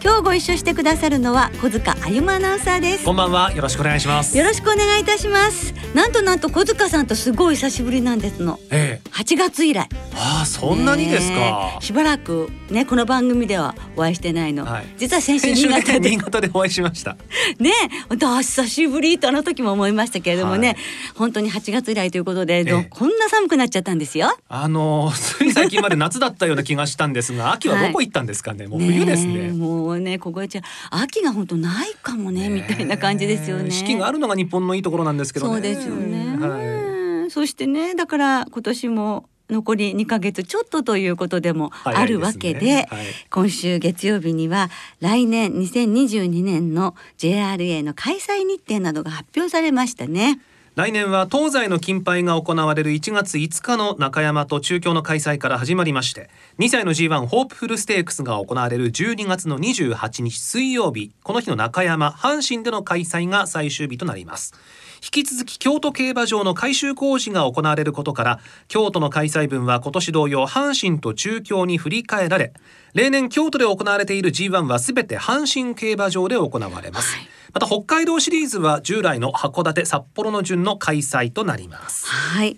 [0.00, 3.04] 今日ご一緒してくださるのは小塚あゆまアナウンサーです。
[3.04, 3.52] こんばんは。
[3.52, 4.38] よろしくお願いします。
[4.38, 5.74] よろしくお願いいたします。
[5.94, 9.88] なんとなんと小塚さんとすごい久しぶりなんですの、ええ、8月以来
[10.20, 16.10] ああそんなにですか、しばらくねこの番組ではお会いしてないの、はい、実は先週新潟で。
[16.10, 17.16] 新潟でお会いしました。
[17.60, 17.72] ね
[18.08, 20.76] 本久しぶりとあの時も思いましたけれどもね、はい、
[21.14, 24.36] 本当に8月以来ということで、ええ、こんな寒くなっちゃったんですよ？
[24.48, 29.52] あのつい最近まで夏だったような気がしたんですが 秋はどこ行ったんですかね、はい、もう冬ですね。
[29.52, 33.70] もうねここちゃ秋が本当ないかもねみたいな感じですよね。
[33.70, 50.40] 四季があるのが日本のいいところなんですけど、ね、そうですよね、はい、そしてねだから今年も残り2ヶ月ちょっとということでもあるわけで、ねはい、今週月曜日には来年2022年の JRA の開催日程などが発表されましたね。
[50.78, 64.54] 来年は東西の金杯が行われる1月5日の中山と中京の開催から始まりまして2歳の G1 ホープフルステークスが行われる12月の28日水曜日この日の中山阪神での開催が最終日となります
[65.02, 72.52] 引き続き京都競馬場の改修工事が行われることから京都の開催分は今年同様阪神と中京に振り替えられ
[72.94, 82.06] 例年京都で行われている G1 はすべて阪神競馬場で行われます、はい、また北海道シリーズは従来の函館札幌の順の開催となります。
[82.06, 82.56] はい。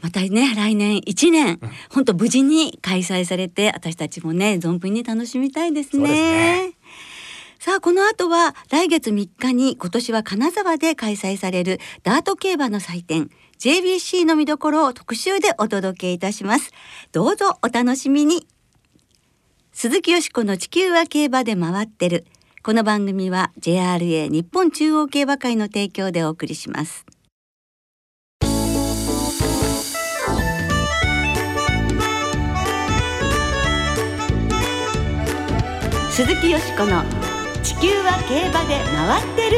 [0.00, 6.74] またね来年1年、うん、本当無事に開催されて私たちもね存分に楽しみたいですね。
[7.64, 16.72] さあ、この後は来月3日に今年は金沢で開催されるダート競馬の祭典 JBC の見どころを特集でお届けいたします。
[17.10, 18.46] どうぞお楽しみに。
[19.72, 22.26] 鈴木よしこの地球は競馬で回ってる。
[22.62, 27.06] この番組は JRA 日本中央競馬会の提供でお送りします。
[36.10, 37.02] 鈴木よしこの
[37.64, 39.56] 地球は競馬で回ってる。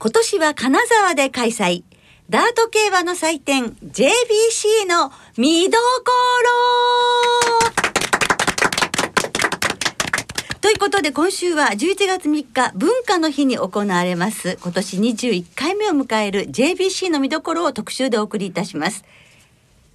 [0.00, 1.84] 今年は金沢で開催。
[2.28, 5.84] ダート競馬の祭典 JBC の見どこ
[7.70, 7.84] ろ
[10.60, 14.58] ということで今週は11月3日文化の日に行われます。
[14.60, 19.04] 今年21回目を迎える JBC の見どころを特集でお送りいたします。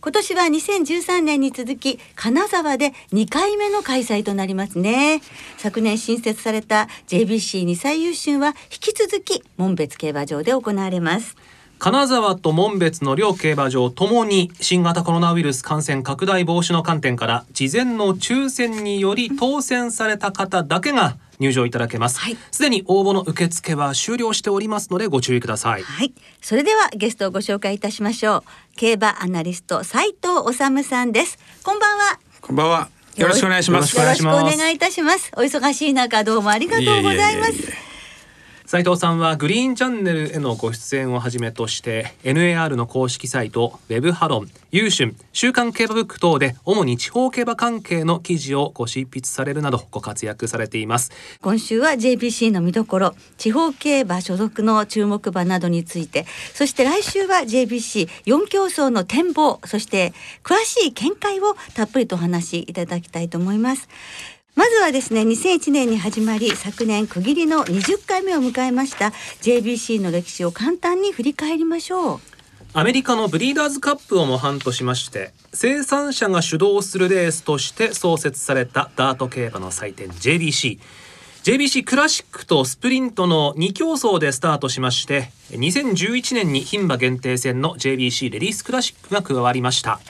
[0.01, 5.21] 今年は2013年に続き金沢で2回目の開催となりますね。
[5.57, 11.35] 昨年新設された JBC2 歳優秀は引き続き門別競馬場で行われます。
[11.79, 22.19] 金沢と門別の両競馬場ともに新型コロナウイルス感染拡大防止の観点から事前の抽選により当選された方だけが入場いただけます。
[22.51, 25.84] すで、はい、に応募の受付は終了しておりますのでご注意ください。
[25.84, 28.44] はいそれではゲストをご紹介いたしましょう。
[28.75, 31.40] 競馬アナリスト斉藤治さんです。
[31.63, 32.19] こんばんは。
[32.41, 32.90] こんばんは。
[33.16, 33.97] よろしくお願いします。
[33.97, 35.31] よろしくお願いいたします。
[35.38, 37.88] お忙しい中どうもありがとうございます
[38.69, 51.12] 斉藤さんはグリーンチャンネルへのご出演をはじめとして NAR の公式サイトウェブハロン、優春、週刊競馬ブック等で主に地方競馬関係の記事をご執筆されるなどご活躍されています。
[51.41, 60.13] 今週は JBC の見どころ地方競馬所属の注目馬などについてそして来週は JBC4 競争の展望そして
[60.44, 63.90] 詳しい見解をたっぷりとお話しいただきたいと思います。
[64.59, 72.20] まずはですね2001年に始まり昨年区切りの20回目を迎えました JBC の歴史を簡単に振り返りましょう。
[72.74, 80.78] アメリカのブリーダーズカップを模範としまして生産者が主導するレースとして創設されたダート競馬の祭典 JBC
[81.44, 90.02] JBC クラシックとスプリントの2競争でスタートしまして2011年に牝馬限定戦の JBC レディースクラシックが加わりました。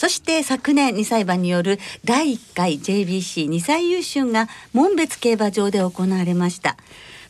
[0.00, 6.78] そして昨年2歳馬による第1回 JBC2 歳優秀が門別競馬場で行われました。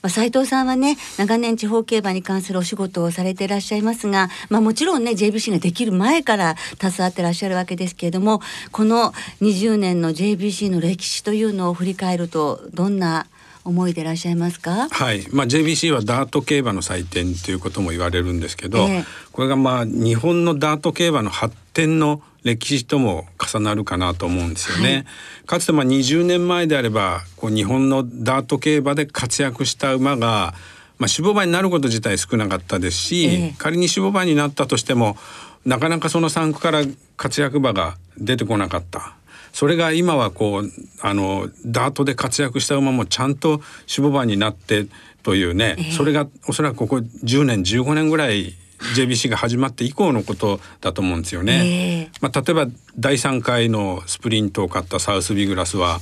[0.02, 8.40] まあ、斉藤さんはね長年地方競馬に関するお仕事をされていらっしゃいますが、まあ、もちろんね JBC ができる前から携わってらっしゃるわけですけれども
[8.70, 13.26] この20年の JBC の歴史というのを振り返るとどんな
[13.64, 14.88] 思いでいらっしゃいますか？
[14.90, 24.94] はい、まあ JBC はダート競馬の祭典ということも言われるんですけど、えー、これがまあ日本のダート競馬の発展の歴史とも重なるかなと思うんですよね。
[24.94, 25.04] はい、
[25.46, 30.54] かつてまあ20年前であればこう日本のダート競馬で活躍した馬が
[31.00, 35.16] まあ、守護馬になること自体少なかったですし、えー、仮に守護馬になったとしても
[35.64, 36.82] なかなかその3区から
[37.16, 39.14] 活躍馬が出てこなかった。
[39.52, 40.70] それが今はこう
[41.02, 44.86] あのダートで活躍した馬もちゃんと守護馬になって
[45.22, 48.54] というね、えー、それがおそらくここ10年15年ぐらい
[48.94, 52.08] JBC が始まって以降のことだと思うんですよね。
[52.08, 56.00] えー、まあ、例えば第3回のスプリントを勝ったサウスヴィグラスは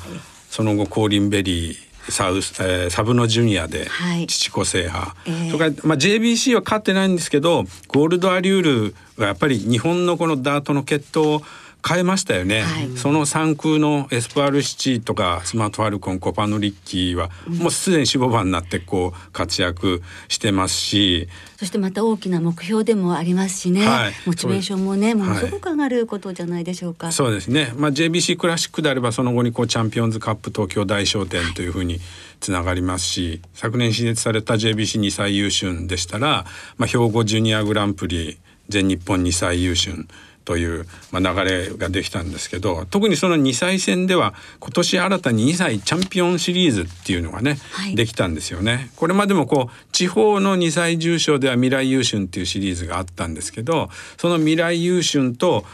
[0.51, 3.89] その後コーリンベリーサウス、えー、サブノジュニアで
[4.27, 5.31] 父子制覇、はいえ。
[5.31, 11.43] ー、それから、まあ、JBC は勝ってないんですけどゴールドアリュールがやっぱり日本のこのダートの血統を
[11.87, 21.29] 変えましたよね、はい、その産駒のエスポワールシチーとかスマートファルコンコパノリッキーはもうすでに種牡馬になってこう活躍してますし。
[21.59, 31.99] そしてまた大きな目標でもありますしね、はい、モチベーションもねものすごく上がることじゃないでしょうか、はい、そうですね、まあ、JBC クラシックであればその後にこうチャンピオンズカップ東京大商店というふうに
[32.39, 36.45] つながりますし、昨年施設された JBC2 歳優春でしたら、
[36.77, 38.39] まあ、兵庫ジュニアグランプリ
[38.69, 40.07] 全日本2歳優春
[40.49, 48.91] という、まあ、流れができたんですけど特にその2歳戦では今年新たに2歳チャンピオンシリーズっていうのがね、はい、できたんですよね。
[48.97, 55.67] これまでもこう地方の2歳重賞では未来優春っていうシリーズがあったんですけどその未来優春と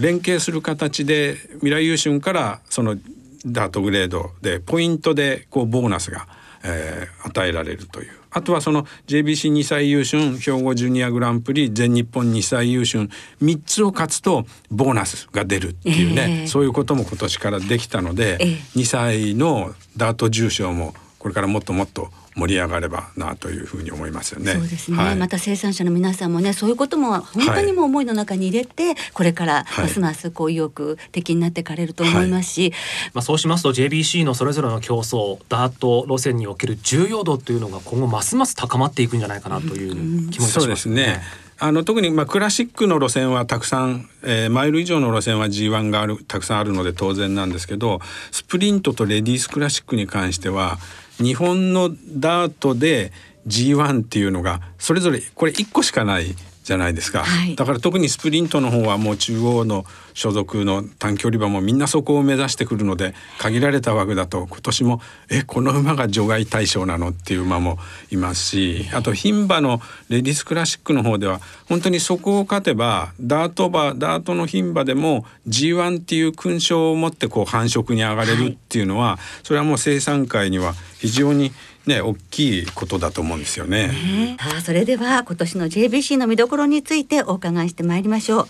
[0.00, 2.96] 連携する形で未来優春からその
[3.44, 6.26] ダートグレードでポイントでこうボーナスが、
[6.64, 13.08] えー、与えられるというあとはその JBC2 歳優春兵庫ジュニアグランプリ全日本2歳優春
[13.40, 24.52] 3つを勝つとボーナスが出るっていうね、えー、そういうことも今年からできたので、えー、2歳のダート重賞もこれからもっともっと盛り上がればなというふうに思いますよね。
[24.52, 32.70] そうですね、はい、また生産者の皆さんもねそういうことも本当にも思いの中に入れて、はい、これからますますこう意欲的になってかれると思いますし、はい、
[33.14, 41.22] まあそうしますと JBC のそれぞれの競争ダート路線における重要度というのが今後ますます高まっていくんじゃないかなという気もいたします、ね、そうですね。
[41.58, 48.00] あの特にまあクラシックの路線はたくさん、えー、マイル以上の路線は G1 があるたくさんあるので当然なんですけど
[48.30, 50.78] スプリントとレディースクラシックに関しては
[51.18, 53.12] 日本のダートで
[53.46, 56.34] G1 っていうのがそれぞれこれ1個しかない
[56.66, 59.84] じゃないですか、はい、だから特にスプリントの方はもう中央の
[60.14, 67.78] 所属の短距離馬もみんなそこを目指してくるので限られた枠だと今年もえこの馬が除外対象なのっていう馬も
[68.10, 81.52] いますしあと牝馬のレディスクラシックの方では本当にそこを勝てばダート馬ダートの牝馬でも G1 っていう勲章を持ってこう繁殖に上がれるっていうのは、はい、それはもう生産界には非常に
[81.86, 83.88] ね大きいことだと思うんですよね。
[83.88, 88.48] ねさあそれでは今年の JBC の見どころについてお伺いしてまいりましょう。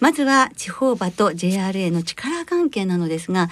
[0.00, 3.48] まずは地方馬と JRA の力関係なのですが、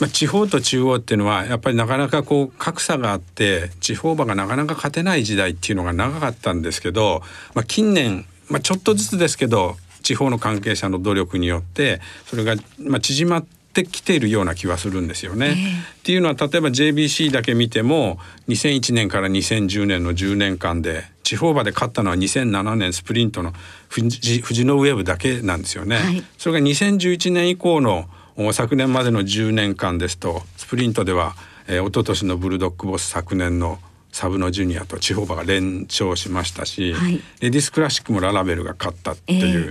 [0.00, 7.22] まあ、地方と中央っていうのはやっぱりなかなかこう格差があって地方馬がなかなか勝てない時代っていうのが長かったんですけど、
[7.54, 15.46] まあ、近年、まあ、ちょっとずつですけど地方の関係者の努力によってそれがまあ縮まってってきているような気はするんですよね。
[15.48, 15.56] えー、っ
[16.04, 18.18] ていうのは例えば JBC だけ見ても
[18.48, 23.52] 2001年から2010年の10年間で地方馬で勝ったのは2007年スプリントの
[23.92, 25.96] 富士のウェブだけなんですよね。
[25.96, 28.08] はい、それが2011年以降の
[28.52, 31.34] 昨年までの10年間ですとスプリントでは、
[31.66, 33.78] えー、一昨年のブルドッグボス昨年の
[34.12, 39.68] サブのジュニアと地方馬が連勝しましたし、はい、レディスクラシックもララベルが勝ったってい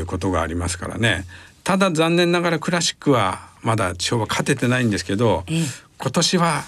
[0.00, 1.24] うことがありますからね。
[1.64, 5.62] ただ残念ながらクラシックはまだ地方は勝ててないんですけど、え
[5.98, 6.62] 今年は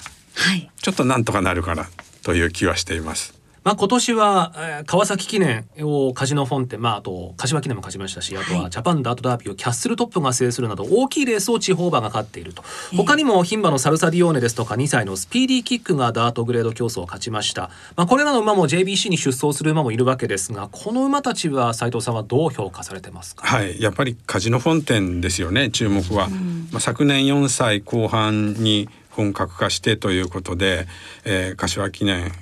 [0.82, 1.88] ちょっとなんとかなるかな
[2.22, 3.41] という気はしています。
[3.64, 12.64] まあ、今年は、えー、川崎記念をカジノフォンテ、まあ、あと柏記念も勝ちましたし、あとはジャパンダートダービーをキャッスルトップが制するなど大きいレースを地方馬が勝っていると、
[12.96, 23.46] 他にも牝馬のサルサディオーネですとか2歳のスピーディーキックがダートグレード競争を勝ちました、まあ、これらの馬も JBC に出走する馬もいるわけですがこの馬たちは斉藤さんはどう評価されてますか？
[23.46, 23.80] はい。
[23.80, 30.86] やっぱりカジノフォンテンですよね注目は、うん、まあ、昨年4歳後半に本格化してということで、
[31.24, 32.32] えー、柏記念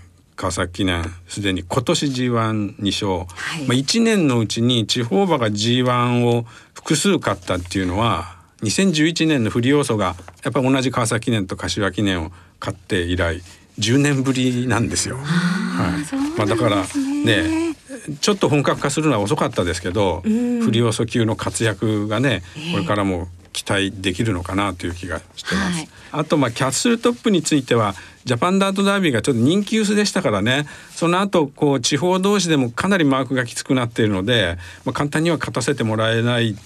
[0.41, 13.43] 川崎記念すでに今年 G12 勝、はい、まあ、1年のうちに地方馬が G1 を複数勝ったっていうのは2011年の不利要素がやっぱり同じ川崎記念と柏記念を勝って以来
[13.79, 15.17] 10年ぶりなんですよ。
[15.17, 16.85] はい、まあ、だから
[17.25, 17.75] ね
[18.21, 22.43] ちょっと本格化するのは遅かったですけど、不利要素級の活躍がね
[22.73, 25.77] これからも期期待できるのかなという気がしてます。
[25.79, 36.57] はい、あとまあキャッスルトップについてはジャパンダートダービーがちょっと人気薄でしたからねその後こう地方同士でもかなりマークがきつくなっているので、まあ、簡単には勝たせてもらえないん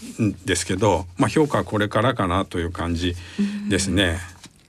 [0.45, 3.14] ですけど、まあ、評価はこれからかなという感じ
[3.69, 4.19] ですね。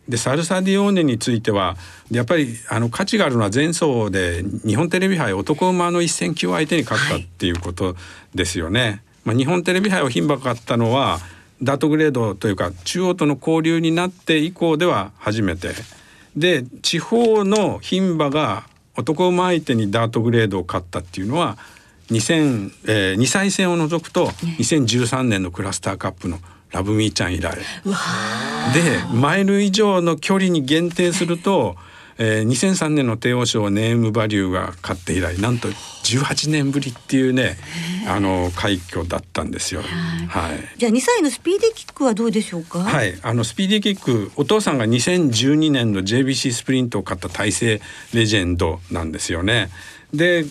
[0.08, 1.78] でサルサディオーネについては
[2.12, 7.96] やっぱりあの価値があるのは前走で日本テレビ杯男馬の一戦級相手に勝ったっていうこと
[8.36, 8.82] ですよね。
[8.82, 11.20] はい、まあ、日本テレビ杯を牝馬勝ったのは
[11.62, 15.70] ダートグレードというか中央との交流になって以降では初めて。
[16.36, 21.58] で地方の牝馬が男馬相手にダートグレードを勝ったっていうのは
[22.12, 26.40] 2000、えー、2歳戦を除くと2013年のクラスターカップの
[26.72, 27.56] ラブミーちゃん以来。
[27.56, 27.62] で
[29.14, 31.78] マイル以上の距離に限定すると、
[32.18, 37.58] えー、2003年の帝王賞ネームバリューが勝って以来なんと18年ぶりっていうね
[38.08, 39.82] あの快挙だったんですよ。
[39.82, 40.78] はい。
[40.78, 42.80] じゃあ2歳のスピーディーキックはどうでしょうか？
[42.80, 43.20] はい。
[43.22, 47.82] あのスピーディーキックお父さんが2012年の JBC スプリントを勝った大勢
[48.14, 49.70] レジェンドなんですよね。
[50.14, 50.46] で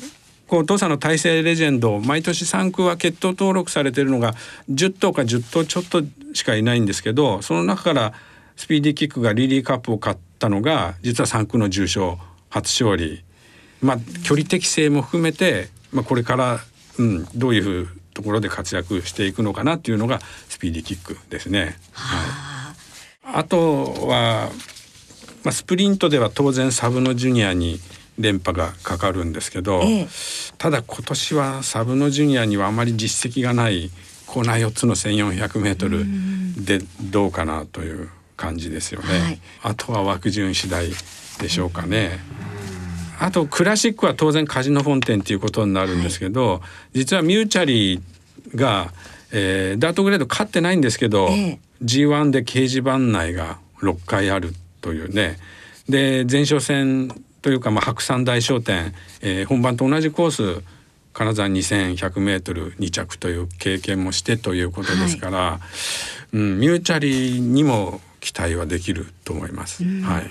[0.46, 4.34] こうお父さんの大勢レジェンド毎年3区は血統登録されてるのが
[4.70, 6.02] 10頭か10頭ちょっと
[6.34, 8.12] しかいないんですけどその中から
[8.56, 12.18] スピーディーキックがリリーカップを勝ったのが実は3区の重賞
[12.48, 13.24] 初勝利。
[13.80, 16.60] まあ距離適性も含めて、まあ、これから、
[16.98, 21.76] うん、どういうところで活躍していくのかなっていうのがスピーディーキックですね。
[21.92, 24.50] はい、あとは、
[25.42, 27.80] まあ、スプリントでは当然サブのジュニアに
[28.18, 30.08] 連覇がかかるんですけど、ええ、
[30.56, 33.90] ただ今年はサブのジュニアにはあまり実績がない
[34.26, 39.18] コーナー4つの 1,400m でどうかなという感じですよね。
[39.18, 40.90] はい、あとは枠順次第
[41.40, 42.18] でしょうかね。
[43.18, 46.56] あとクラシックは当然カジノフォンテンっていうことになるんですけど、は
[46.94, 48.02] い、実はミューチャリー
[48.56, 48.92] が、
[49.32, 55.38] えー、ダートグレード勝ってないんですけど、ええ、G1 で掲示板内が6回あるというね。
[55.88, 57.08] で前哨戦
[57.42, 60.62] というか、まあ、白山大商店、えー、本番と同じコース
[61.12, 65.60] 金沢 2100m2 着という経験もしてということですから、は
[66.32, 69.84] い、うん、ミューチャリーにも期待はできると思います。
[69.84, 70.30] はい。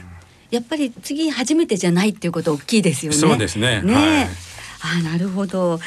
[0.49, 3.17] やっぱり次初めてじゃないっていうこと大きいですよね。
[3.17, 3.83] そうですね。
[3.83, 5.79] ね、はい、あなるほど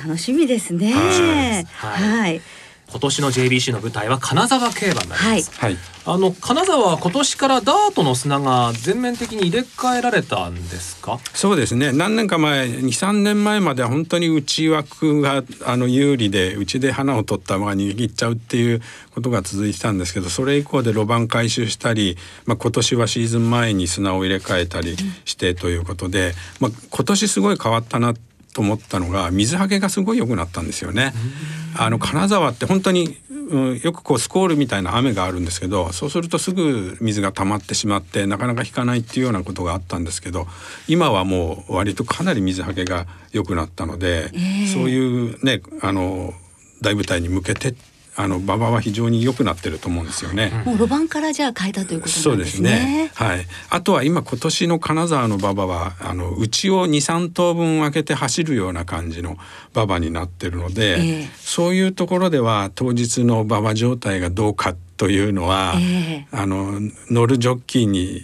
[0.00, 0.92] 楽しみですね。
[0.92, 2.40] はい、はい
[2.94, 11.18] 今年の JBC の舞台は金沢競馬になります、はい、あの金沢は今年からダートの砂が全面的に入れ替えられたんですか？
[11.34, 11.92] そうですね。
[11.92, 28.14] 何年か前23年前までは本当に内枠があの有利で内で花を取った馬が逃げ切っちゃうっていうことが続いてたんですけどそれ以降で路盤回収したり、まあ、今年はシーズン前に砂を入れ替えたりしてということで、まあ、今年すごい変わったな
[28.54, 31.12] と思ったのが水はけがすごい良くなったんですよね。
[31.76, 33.18] あの金沢って本当に、
[33.50, 40.46] うん、よくこうスコールみたいな雨があるんですけどそうするとすぐ水が溜まってしまってなかなか引かないっていうようなことがあったんですけど
[40.86, 46.32] 今はもう割とかなり水はけが良くなったので、えー、そういうねあの
[46.80, 47.74] 大舞台に向けて
[48.16, 50.52] あの馬場は非常に良くなってると思うんですよね。
[50.64, 53.10] もう路盤からじゃあ変えたということ、ね、そうですね。
[53.14, 53.46] はい。
[53.70, 59.36] あとは今今年の金沢の馬場はあの内を二三頭分分けて走るような感じの
[59.74, 66.80] 馬場になってるので、えー、そういうところでは当日の馬場状態がどうかというのは、えー、あの
[67.10, 68.22] 乗るジョッキーに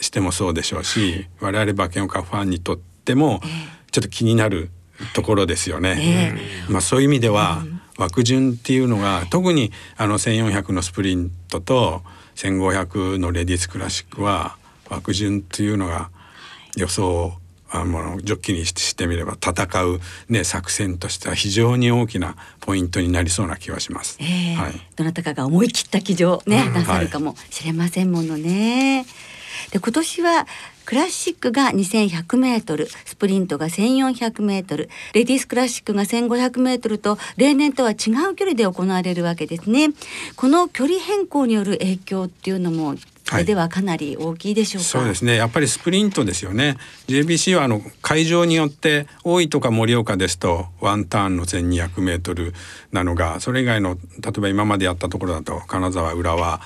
[0.00, 3.40] してもそうでしょうし、我々馬券を買うファンにとっても
[3.90, 4.70] ちょっと気になる
[5.14, 6.34] ところですよね。
[6.68, 7.64] えー、まあそういう意味では。
[7.96, 12.02] うん枠順っていうのが特にあの1400のスプリントと
[12.36, 14.56] 1500のレディースクラシックは
[14.88, 16.10] 枠順っていうのが
[16.76, 17.34] 予想
[17.74, 24.18] あのジョッキにしてみれば戦う、ね、作戦としては非常に大きなポイントになりそうな気はします。
[24.20, 29.06] えー、はい、どなたかが思い切った騎乗ね、なさるかもしれませんものね。
[29.70, 30.46] で今年は
[30.92, 37.94] クラシックが2100メートル、スプリントが1400メートル、レディースクラシックが1500メートルと例年とは違
[38.30, 39.88] う距離で行われるわけですね。
[40.36, 45.36] この距離変更による影響っていうのもそれではかなり大きいでしょうか、はい、そうですね。
[45.36, 46.76] やっぱりスプリントですよね。
[47.06, 52.52] JBC はあの会場によって大井とか盛岡ですとワンターンの1200メートル
[52.92, 56.60] なのがそれ以外の例えば今までやったところだと金沢浦和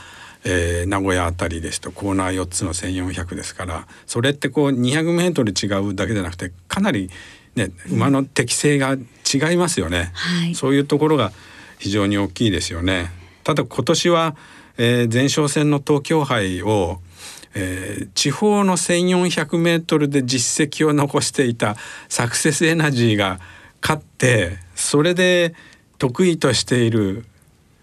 [0.48, 7.10] えー、名古屋あたりですとコーナー4つの1400ですからそれってこう200メートル違うだけじゃなくてかなり
[7.56, 11.32] ね馬の適性が違いますよね、はい、そういうところが
[11.80, 13.10] 非常に大きいですよね。
[13.44, 14.36] ただ今年は、
[14.78, 17.00] えー、前哨戦の東京杯を
[17.58, 21.76] えー、地方の1400メートルで実績を残していた
[22.10, 23.40] サクセスエナジーが
[23.80, 25.54] 勝ってそれで
[25.96, 27.24] 得意としている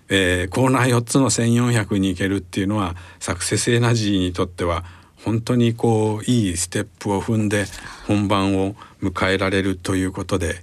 [0.09, 4.83] えー、コーナー4つの1400に行けるっていうのはサクセスエナジーにとっては
[5.23, 7.65] 本当にこういいステップを踏んで
[8.07, 10.55] 本番を迎えられるということで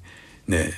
[0.46, 0.72] ね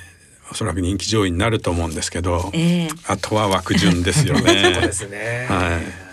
[0.51, 5.47] おそらく人気上位になると思うんですけど、えー、あとは枠順ですよね。
[5.49, 6.03] はい。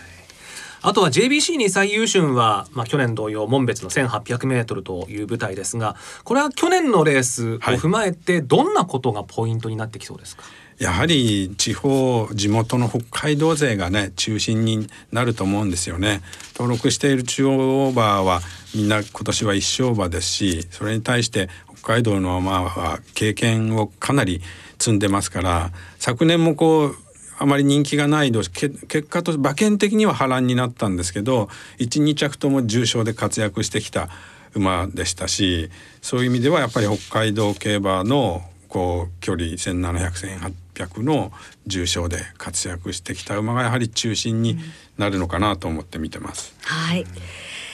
[0.82, 16.22] あとは JBC に最優秀は、まあ、去年同様門別の 1800m という舞台ですがこれは去年のレースを踏まえてどんなことがポイントになってきそうですか、はい、やはり地方地元の北海道勢がね中心になると思うんですよね。
[16.54, 18.40] 登録している中央オーバーは
[18.74, 21.50] みんな今年は一勝馬ですしそれに対して
[21.82, 24.40] 北海道の馬は経験をかなり
[24.78, 26.96] 積んでますから昨年もこう
[27.38, 34.08] あまり人気がない同士結果と馬券的には波乱になったんですけど12着とも重賞で活躍してきた
[34.54, 35.70] 馬でしたし
[36.00, 41.32] そういう意味ではやっぱり北海道競馬のこう距離1700 800の
[41.66, 44.58] 重賞で活躍してきた馬がやはり中心に
[44.98, 46.54] なるのかなと思って見てます。
[46.62, 47.06] はい。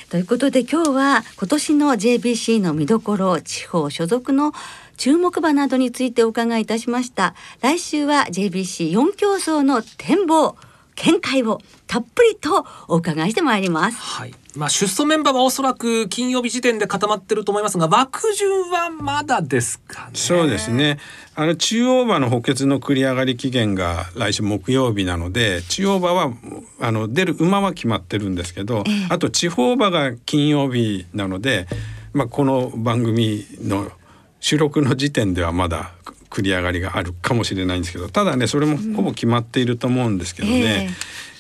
[0.08, 4.52] ということで今日は今年の JBC の見どころ地方所属の
[4.96, 7.34] 注目馬などについてお伺いいたしました。
[7.60, 10.56] 来週は JBC4 競争の展望。
[10.96, 13.98] 見解をたっぷりとお伺いしてまいります。
[13.98, 14.34] はい。
[14.56, 17.78] まあ出走メンバーはおそらく金曜日時点で固まってると思います。
[17.78, 19.78] が枠順はまだです。
[19.80, 20.10] かね。
[20.14, 20.70] そうです。
[20.70, 20.98] ね。
[21.34, 26.32] あの中央馬の補欠の繰り上がり期限が来週木曜日なので中央馬は
[26.80, 28.54] あの出る馬は決まってるんです。
[28.54, 31.68] けど、ええ、あと地方馬が金曜日なので、
[32.14, 33.92] まあこの番組の
[34.40, 35.92] 収録の時点ではまだ
[36.36, 40.90] 繰り上がりがあるかもしれないんですけどただねそれもほぼ決まっていると思うんですけどね、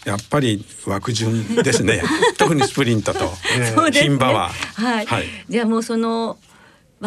[0.04, 2.02] えー、やっぱり枠順ですね。
[2.38, 3.30] 特にスプリントと
[3.92, 6.38] 牝馬は、はい、はい、じゃあもうその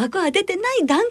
[0.00, 1.08] 枠は出てない段階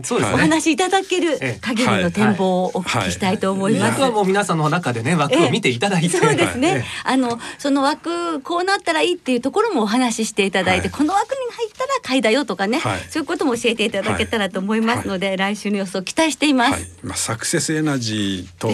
[0.00, 4.00] でお話しいただける限りの展望をお聞きしたいと思います。
[4.00, 6.84] 枠はもう皆さんの中でね枠を見ていただいて、そうですね。
[7.04, 12.80] あのその枠こうなったらいいっていうところもお話ししていただいて、この枠に入ったら買いだよとかね、
[13.10, 16.98] そういうことも教えていただけたらと思いますので、来週の予想期待しています。
[17.02, 18.70] まあサクセスエナジーと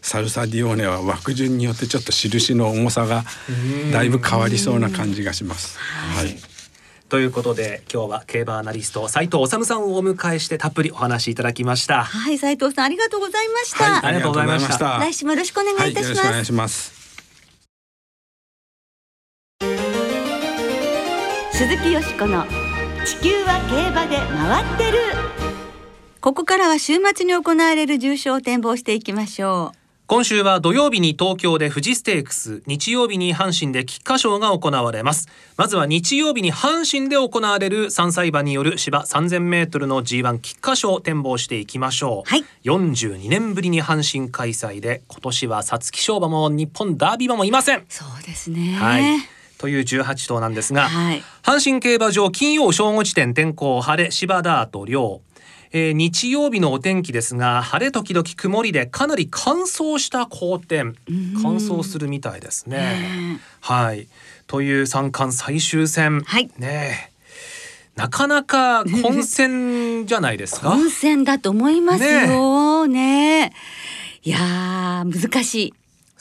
[0.00, 3.24] サルサディオーネは枠順によってちょっと印の重さが
[3.92, 5.78] だいぶ変わりそうな感じがします。
[5.78, 6.53] はい
[7.08, 12.04] ということで今日は競馬アナリスト斉藤治さんをお迎えしてたっぷりお話しいただきました。
[12.04, 14.98] はい斉藤さんありがとうございました、はい、ありがとうございました。
[14.98, 17.04] 来週もよろしくお願いいたします、はい、お願いします。
[21.52, 22.44] 鈴木よしこの
[23.04, 25.44] 地球は競馬で回ってる。
[26.24, 29.83] ここからは週末に行われる重賞を展望していきましょう
[30.14, 35.26] 今週は土曜日に東京で富士ステークス日曜日に阪神で菊花賞が行われます。
[35.56, 47.84] まずは日曜日に阪神で行われる3歳馬による芝3000メートルの G1 菊花賞を展望していきましょう、はい、42年ぶりに阪神開催で今年は皐月賞馬も日本ダービー馬もいません。
[47.88, 48.74] そうですね。
[48.74, 49.02] はい。
[49.58, 55.22] という18頭なんですが、はい、阪神競馬場金曜正午時点天候晴れ芝ダート量
[55.76, 60.94] えー、日曜日のお天気ですが晴れ時々曇りでかなり乾燥した好天
[61.42, 63.40] 乾燥するみたいですね。
[63.60, 64.06] はい。
[64.46, 67.10] という三冠最終戦、はい、ね
[67.96, 70.70] なかなか混戦じゃないですか？
[70.78, 72.86] 混戦だと思いますよ。
[72.86, 73.48] ね。
[73.48, 73.52] ね
[74.22, 75.74] いや難しい。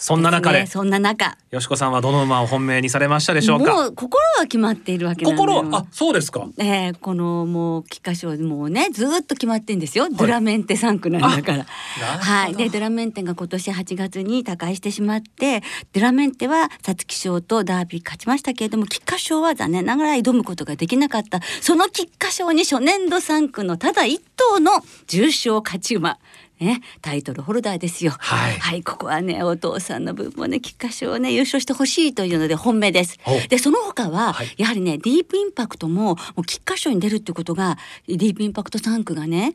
[0.04, 1.38] そんな中で、ね、そんな中。
[1.50, 3.74] よしこさんはどの馬を本命にされましたでしょうか？
[3.74, 5.64] もう心は決まっているわけ心は？
[5.72, 6.46] あそうですか。
[6.58, 11.64] えー、このもう菊花賞もうねずっと決まってんですよ、はい、ドラメンテ3区なんだから。
[11.64, 12.56] はい。
[12.56, 15.64] でドラメンテが今年8月に他界してしまって
[15.94, 21.40] ドラメンテは皐月賞とダービー勝ちましたけれども菊花賞は残念ながら挑むことができなかった。
[21.62, 24.72] その菊花賞に初年度3区のただ一頭の
[25.08, 26.18] 重賞勝ち馬
[26.64, 28.14] ね、タイトルホルダーですよ。
[28.18, 33.20] はい、はい、ここはね、お父さんの分もね、菊花賞をね、優勝してほしいというので本命です。
[33.50, 39.54] で、その他は、はい、やはりね、ディープインパクトも、もう菊花賞に出るっていうことが、ディープインパクト3区がね、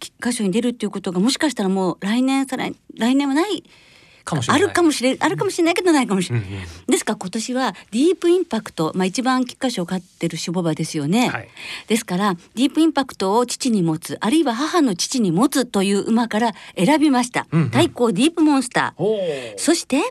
[0.00, 3.62] 菊花賞に出るっていうことが、もしかしたらもう来年、さらに、来年はない。
[4.36, 11.48] あるかもしれあるかもしれないけどないかもしれない、うんうん、ですから今年はディープインパクト、まあ、一番菊花賞を飼ってる種ボバですよね、はい、
[11.86, 19.54] ですからディープインパクトを父に持つあるいは母の父に持つという馬から選びました、うんうん、対抗ディープモンスター。
[19.56, 20.02] そして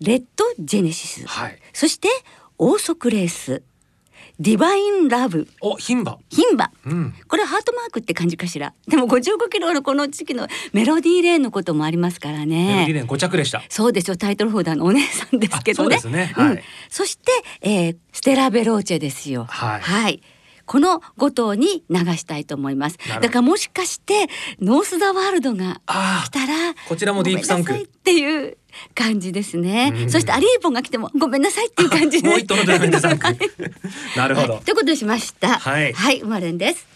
[0.00, 2.08] レッドジェネシス、はい、そして
[2.58, 3.62] オーソクレース
[4.40, 5.46] ディバインラブ。
[5.60, 6.18] お、牝馬。
[6.30, 7.14] 牝馬、うん。
[7.28, 8.74] これハートマークって感じかしら？
[8.88, 12.46] でも55キロのこの時期のメロディーレーンのこともありますからね。
[12.46, 13.62] メロディーレーン5着でした。
[13.68, 14.16] そうですよ。
[14.16, 15.98] タイトルホルダーのお姉さんですけどね。
[15.98, 16.32] そうですね。
[16.34, 16.50] はい。
[16.52, 19.44] うん、そして、えー、ステラベローチェですよ。
[19.44, 19.80] はい。
[19.80, 20.22] はい
[20.64, 24.28] この5頭に流したいと思いますだからもしかして
[24.60, 25.80] ノースザワールドが
[26.24, 28.56] 来たらこちらもディープサンクっていう
[28.94, 33.26] 感じですね、うん、そしてアリーポンが来てもごめんなさいっていう感じもう一頭のドラメンサンク
[34.16, 35.58] なるほど、はい、ということでしました。
[35.58, 36.86] はい、はい、生まれんです。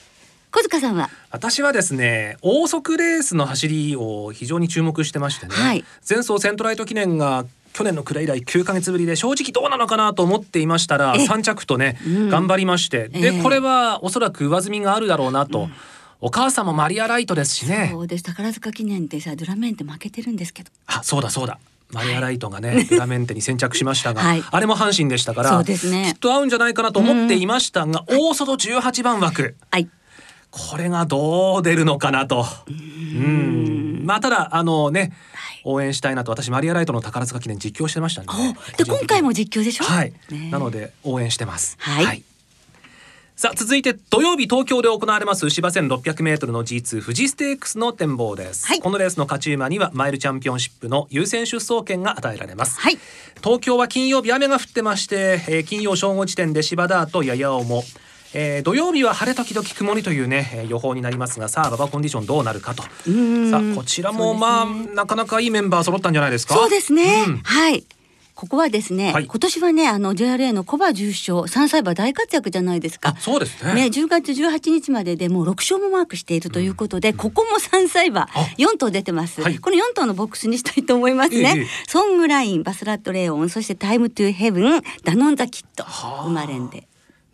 [0.52, 1.10] 小塚さんは？
[1.30, 13.08] 私はですね高速レースの走りを非常に注目してましてね、はい、前走セントライト記念が去年の暮れ以来9ヶ月ぶりで正直どうなのかなと思っていましたら3着とね、うん、頑張りまして。
[13.08, 15.64] でこれはおそらく上積みがあるだろうなと。
[15.64, 15.72] うん
[16.20, 17.90] お母さんもマリアライトですしね。
[17.92, 18.24] そうです。
[18.24, 20.70] 宝塚記念ってさ、ドラメンテ負けてるんですけど。
[20.86, 21.58] あ、そうだそうだ。
[21.90, 29.88] マリアライトがね、はい、ドラメンテに先着しましたが、 はい、あれも阪神でしたから、そうですね、きっと合うんじゃないかなと思っていましたが、うん、大外18番枠、はい、
[30.50, 32.44] これがどう出るのかなと。
[32.68, 34.02] うん。
[34.04, 35.12] まあただあのね、
[35.64, 39.84] 応援したいなと私マリアライトの宝塚記念実況してましたんで、ね、で今回も実況でしょ？
[39.84, 40.12] はい、
[40.50, 41.76] なので応援してます。
[41.78, 42.22] はい、はい
[43.38, 52.96] さあ続いて土曜日東京で行われます芝線600メートルの G2 富士ステークスの展望です、はい、このレースの勝ち馬にはマイルチャンピオンシップの優先出走権が与えられます、はい、
[53.44, 57.82] 東京は金曜日雨が降ってまして、えー、金曜正午時点で芝ダートやや重
[58.34, 62.82] えー、土曜日は晴れ時々曇りというね、えー、予報になりますがさあ馬場コンディションどうなるかと。
[62.82, 66.54] さあこちらも、ね、まあなかなかいいメンバー揃ったんじゃないですか？
[66.54, 67.84] そうですね、うん、はい
[68.36, 73.16] ここはですね、はい、今年はねあの JRA のコバ重賞三歳馬大活躍じゃないですか。
[73.18, 73.74] そうですね。
[73.74, 86.86] ね10月18日まででもう6勝もマークしているということで、うん、ここも三歳馬4頭出てます、はい、この4頭のボックスにしたいと思いますね、ええ、ソングラインバスラットレオンそしてタイムトゥヘブンダノンザキット生まれんで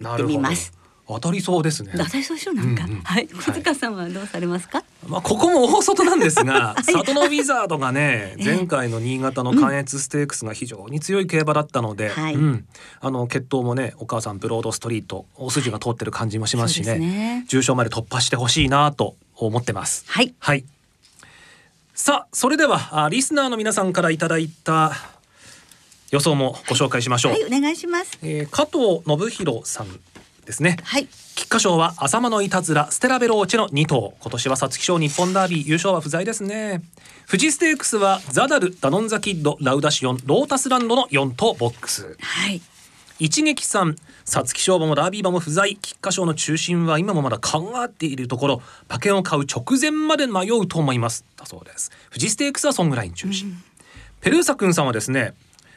[0.09, 1.93] ってみます当たりそうですね。
[1.97, 4.79] 当たりそうでしょなんか、うんうん、はい、小塚さんはどうされますか？
[4.79, 12.65] はい、まあここも大外なんですが、 里のウィザードがね、前回の新潟の関越ステークスが非常に強い競馬だったので、うん、
[13.01, 20.05] あの血統もね、お母さんブロードストリート、大筋が通ってる感じもしますしね、ね重賞まで突破してほしいなと思ってます。
[20.07, 20.35] はい。
[20.39, 20.65] はい。
[21.95, 24.93] さあ、それではあリスナーの皆さんからいただいた
[26.11, 27.33] 予想もご紹介しましょう。
[27.33, 28.19] はい、お願いします。
[28.23, 30.01] えー、加藤信弘さん
[30.53, 30.77] ですね。
[30.85, 31.09] はい。
[31.35, 36.83] 菊花賞は浅間のいたずらステラベローチェの2頭今年は皐月賞日本ダービー優勝は不在ですね。
[37.27, 42.17] 富士ステークスはザダルダノンザキッドラウダシオンロータスランドの4頭ボックス。
[42.21, 42.61] はい。
[43.19, 45.77] 一撃さん皐月賞馬もダービー馬も不在。
[45.81, 48.63] 菊花賞の中心は今もまだ考えているところ。
[48.91, 51.25] 馬券を買う直前まで迷うと思います。
[51.37, 51.91] だそうです。
[52.11, 53.65] 富士ステークスはソングライン中心、うん、
[54.21, 55.35] ペルーサ君さんはですね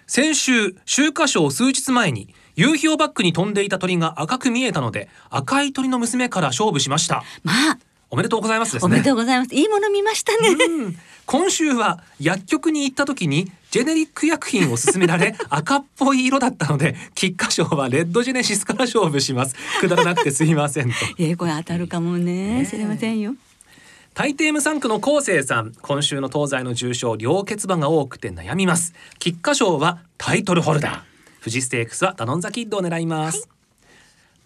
[0.08, 7.24] 先週秋華賞数日前に夕日をバックに飛んでいた鳥が赤く見えたので赤い鳥の娘から勝負しました。
[7.44, 7.80] まあ。
[8.12, 9.54] おめでとうございます、ね、おめでとうございます。
[9.54, 19.56] いいもの見ましたね、今週は薬局に行った時にジェネリック薬品を勧められ 赤っぽい色だったので菊花賞はレッドジェネシスから勝負します。
[19.82, 20.96] くだらなくてすいませんと。
[21.20, 22.66] えこれ当たるかもね。
[22.70, 23.36] 知りませんよ。
[24.14, 28.94] 大抵無産区の昴生さん今週の東西の重賞両血馬が多くて悩みます。
[29.20, 31.15] 菊花賞はタイトルホルダー
[31.46, 33.48] 富士ステークスはダノンザキッドを狙います、はい、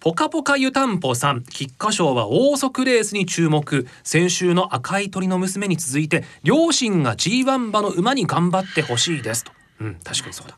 [0.01, 3.87] ポカポカ湯たんぽさん菊花賞は王速レースに注目。
[4.03, 9.45] 先週の赤い鳥の娘に続いて両親が G1 馬の馬に頑張ってほしいです。
[9.45, 9.53] と。
[9.79, 10.57] うん確かにそうだ。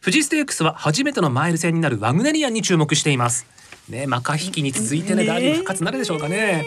[0.00, 3.44] 富士ステークスは初めてのマイル戦になるワグネリアンに注目しています。
[3.88, 6.64] ねマカ引きに続いてねダービー復活なるでしょうかね。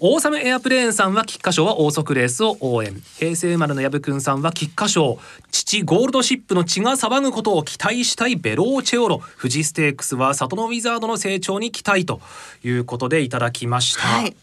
[0.00, 3.00] オーサムエアプレーンさんは菊花賞は王速レースを応援。
[3.16, 5.18] 平成生まれの矢部くんさんは菊花賞。
[5.52, 9.22] 父ゴールドシップの血が騒ぐことを期待したいベローチェオロ。
[9.40, 12.20] 富士ステークスは里のウィザードの成長に期待と
[12.64, 14.34] いうことでいただきました、はい、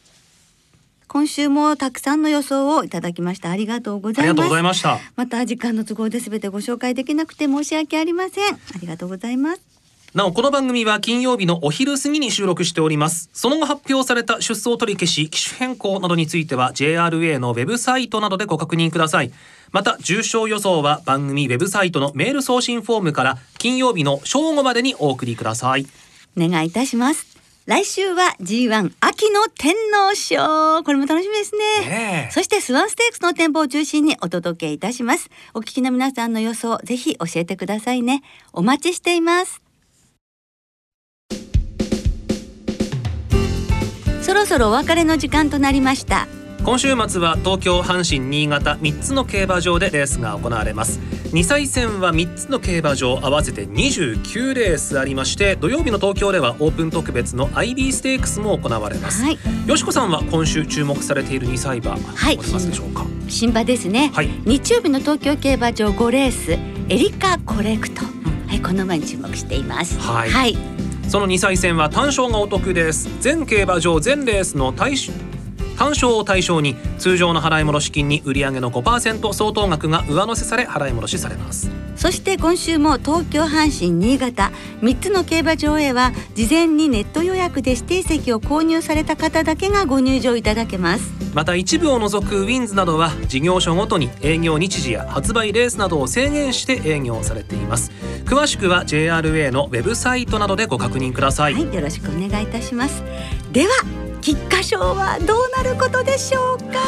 [1.07, 3.51] 今週もたくさんの予想をいただきました。
[3.51, 4.33] ありがとうござい
[4.63, 4.99] ました。
[5.17, 8.53] また時間の都合で全てご紹介できなくて申し訳ありません。
[8.53, 9.80] ありがとうございます
[10.13, 13.29] なおこの番組は金曜日のお昼過ぎに収録しております。
[13.31, 19.31] その後発表された出走取り消し機種変更などについては JRA のウェブサイトなどでご確認ください。
[19.71, 25.87] また重賞予想は番組ウェブサイトのメール送信フォームから金曜日の正午までにお送りください。
[26.37, 27.25] お願いいたします。
[27.65, 30.83] 来週は G1 秋の天皇賞。
[30.83, 35.29] これも楽しみですね、ね、そしてスワンステークスの展望を中心にお届けいたします。
[35.53, 38.23] お聞きの皆さんの予想ぜひ教えてくださいね。
[38.51, 39.70] お待ちしています
[44.41, 46.27] ろそろお別れの時間となりました。
[46.63, 50.99] 今週末は東京阪神新潟3つの競馬場でレースが行われます。
[51.31, 61.97] 2歳戦は3つの競馬場合わせて29レースありまして土曜日の東京ではオープン特別の IB ステークスも行われます、はい、よしこさんは今週注目されている2歳馬、は
[62.31, 63.05] い、ありますでしょうか？
[63.29, 69.97] 新馬ですね、はい、日曜日の東京競馬場5レースエリカコレクト、うん、はいこの馬に注目しています。
[69.99, 70.57] はい、はい
[71.11, 73.09] その2歳戦は単勝がお得です。
[73.19, 74.95] 全競馬場全レースの対
[75.81, 81.71] 単勝を対象に通常の払い戻し金に売上の5%相当額が上乗せされ払い戻しされます。
[81.95, 91.11] そして今週も東京阪神新潟3つの競馬場へは事前にネット予約で指定席を購入された方だけがご入場いただけます。
[91.33, 97.91] また一部を除くウィンズなどは事業所ごとに営業日時や発売レースなどを制限して営業されています。
[98.25, 103.01] 詳しくは JRA のウェブサイトなどでご確認ください、はい、よろしくお願いいたします。
[103.51, 106.79] では菊花賞はどうなることでしょうか？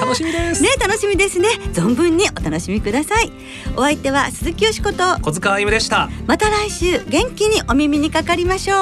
[0.00, 0.62] 楽しみです。
[0.62, 1.48] ね楽しみですね。
[1.72, 3.30] 存分にお楽しみください。
[3.76, 5.18] お相手は鈴木よしこと。
[5.22, 6.10] 小塚あゆむでした。
[6.26, 8.80] また来週元気にお耳にかかりましょう。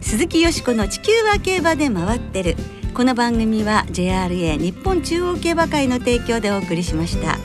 [0.00, 2.56] 鈴木よしこの地球は競馬で回ってる。
[2.94, 7.38] この番組は JRA 日本中央競馬会の提供でお送りしました。